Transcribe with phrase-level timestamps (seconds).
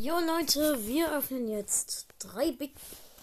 [0.00, 2.72] Jo Leute, wir öffnen jetzt drei Big,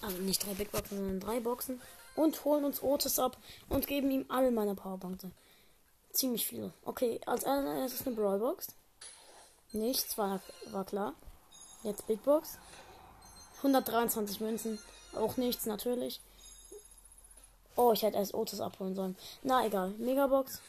[0.02, 1.82] also nicht drei Big Boxen, sondern drei Boxen
[2.18, 3.38] und holen uns Otis ab
[3.70, 5.32] und geben ihm alle meine Powerpunkte.
[6.12, 6.74] Ziemlich viele.
[6.84, 8.68] Okay, als allererstes eine Brawl Box.
[9.72, 10.42] Nichts, war,
[10.72, 11.14] war klar.
[11.84, 12.58] Jetzt Big Box.
[13.60, 14.78] 123 Münzen.
[15.14, 16.20] Auch nichts, natürlich.
[17.78, 19.16] Oh, ich hätte erst Otis abholen sollen.
[19.44, 19.92] Na egal.
[19.92, 20.62] Megabox.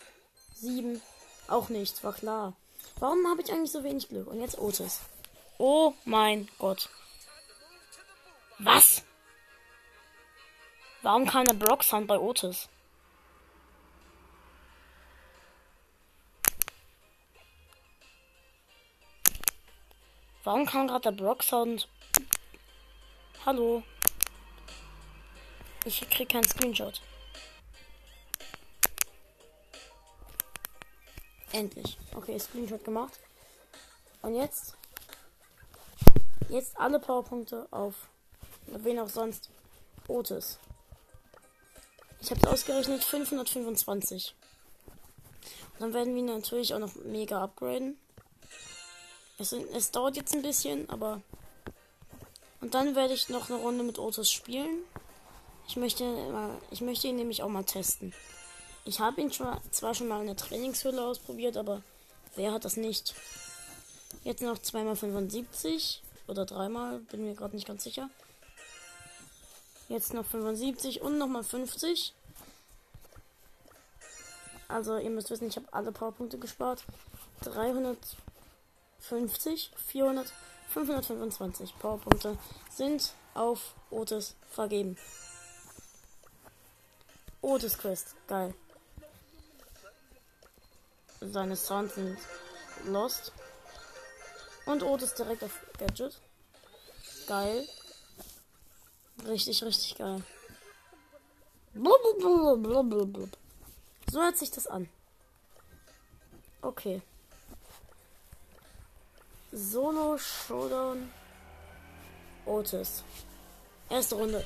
[0.54, 1.02] 7.
[1.48, 2.52] Auch nichts, war klar.
[3.00, 4.28] Warum habe ich eigentlich so wenig Glück?
[4.28, 5.00] Und jetzt Otis.
[5.58, 6.88] Oh mein Gott.
[8.58, 9.02] Was?
[11.02, 12.68] Warum keine Brock-Sound bei Otis?
[20.44, 21.88] Warum kam gerade der Brock-Sound?
[23.44, 23.82] Hallo?
[25.84, 27.00] Ich krieg keinen Screenshot.
[31.52, 31.98] Endlich.
[32.14, 33.18] Okay, Screenshot gemacht.
[34.22, 34.76] Und jetzt?
[36.48, 38.08] Jetzt alle Powerpunkte auf.
[38.66, 39.50] Wen auch sonst.
[40.06, 40.58] Otis.
[42.20, 44.34] Ich habe ausgerechnet 525.
[45.74, 47.98] Und dann werden wir natürlich auch noch mega upgraden.
[49.38, 51.20] Es, es dauert jetzt ein bisschen, aber.
[52.60, 54.84] Und dann werde ich noch eine Runde mit Otis spielen.
[55.68, 56.04] Ich möchte,
[56.70, 58.14] ich möchte ihn nämlich auch mal testen.
[58.84, 61.82] Ich habe ihn zwar schon mal in der Trainingshülle ausprobiert, aber
[62.36, 63.14] wer hat das nicht?
[64.22, 68.08] Jetzt noch zweimal 75 oder dreimal, bin mir gerade nicht ganz sicher.
[69.88, 72.14] Jetzt noch 75 und nochmal 50.
[74.68, 76.84] Also ihr müsst wissen, ich habe alle Powerpunkte gespart.
[77.42, 80.32] 350, 400,
[80.70, 82.36] 525 Powerpunkte
[82.70, 84.96] sind auf Otis vergeben.
[87.42, 88.54] Otis Quest, geil.
[91.20, 92.18] Seine Sounds sind
[92.86, 93.32] lost.
[94.66, 96.20] Und Otis direkt auf Gadget.
[97.26, 97.66] Geil.
[99.26, 100.22] Richtig, richtig geil.
[104.10, 104.88] So hört sich das an.
[106.62, 107.02] Okay.
[109.52, 111.10] Solo Showdown.
[112.44, 113.04] Otis.
[113.88, 114.44] Erste Runde.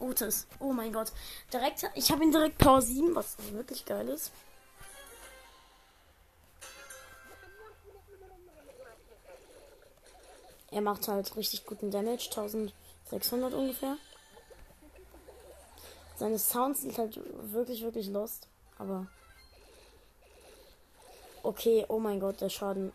[0.00, 0.46] Otis.
[0.58, 1.12] Oh mein Gott.
[1.52, 4.32] Direkt, ich habe ihn direkt Power 7, was wirklich geil ist.
[10.70, 13.96] Er macht halt richtig guten Damage, 1600 ungefähr.
[16.16, 17.18] Seine Sounds sind halt
[17.52, 18.46] wirklich, wirklich lost.
[18.78, 19.06] Aber.
[21.42, 22.92] Okay, oh mein Gott, der Schaden.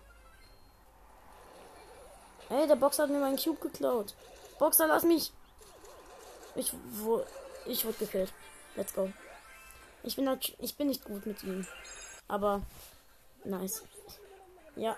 [2.50, 4.14] Ey, der Boxer hat mir meinen Cube geklaut.
[4.60, 5.32] Boxer, lass mich.
[6.56, 7.24] Ich, wo,
[7.66, 8.32] ich wurde gekillt.
[8.76, 9.12] Let's go.
[10.04, 11.66] Ich bin, halt, ich bin nicht gut mit ihm.
[12.28, 12.62] Aber
[13.44, 13.84] nice.
[14.76, 14.96] Ja.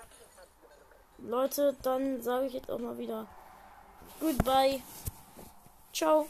[1.19, 3.27] Leute, dann sage ich jetzt auch mal wieder
[4.19, 4.81] Goodbye.
[5.93, 6.27] Ciao.